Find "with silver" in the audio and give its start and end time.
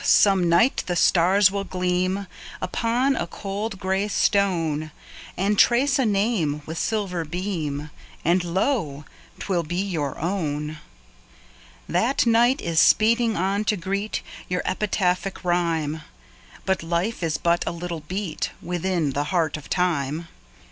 6.65-7.23